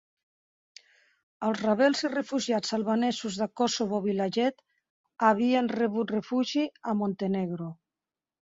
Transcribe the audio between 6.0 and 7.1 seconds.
refugi a